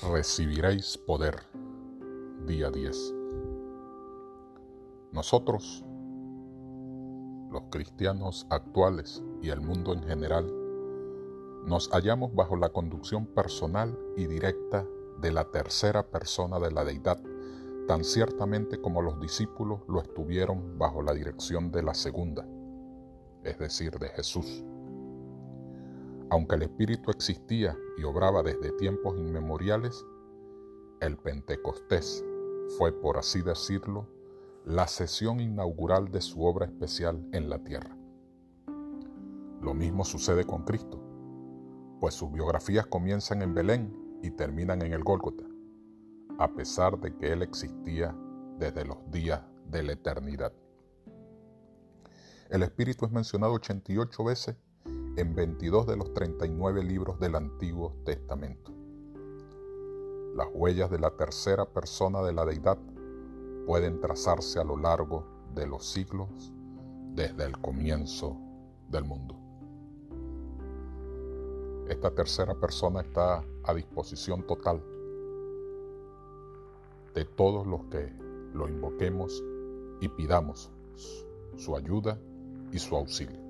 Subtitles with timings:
[0.00, 1.36] Recibiréis poder.
[2.46, 3.14] Día 10.
[5.12, 5.84] Nosotros,
[7.50, 10.50] los cristianos actuales y el mundo en general,
[11.66, 14.86] nos hallamos bajo la conducción personal y directa
[15.20, 17.22] de la tercera persona de la deidad,
[17.86, 22.46] tan ciertamente como los discípulos lo estuvieron bajo la dirección de la segunda,
[23.44, 24.64] es decir, de Jesús.
[26.32, 30.02] Aunque el Espíritu existía y obraba desde tiempos inmemoriales,
[31.00, 32.24] el Pentecostés
[32.78, 34.08] fue, por así decirlo,
[34.64, 37.94] la sesión inaugural de su obra especial en la tierra.
[39.60, 41.02] Lo mismo sucede con Cristo,
[42.00, 45.44] pues sus biografías comienzan en Belén y terminan en el Gólgota,
[46.38, 48.16] a pesar de que Él existía
[48.58, 50.54] desde los días de la eternidad.
[52.48, 54.56] El Espíritu es mencionado 88 veces
[55.16, 58.72] en 22 de los 39 libros del Antiguo Testamento.
[60.34, 62.78] Las huellas de la tercera persona de la deidad
[63.66, 66.52] pueden trazarse a lo largo de los siglos
[67.14, 68.38] desde el comienzo
[68.88, 69.36] del mundo.
[71.88, 74.82] Esta tercera persona está a disposición total
[77.14, 78.10] de todos los que
[78.54, 79.44] lo invoquemos
[80.00, 80.70] y pidamos
[81.56, 82.18] su ayuda
[82.72, 83.41] y su auxilio.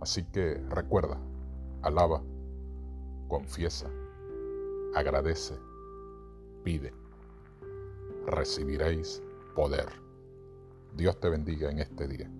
[0.00, 1.18] Así que recuerda,
[1.82, 2.22] alaba,
[3.28, 3.90] confiesa,
[4.94, 5.54] agradece,
[6.62, 6.92] pide.
[8.26, 9.22] Recibiréis
[9.54, 9.86] poder.
[10.96, 12.30] Dios te bendiga en este día.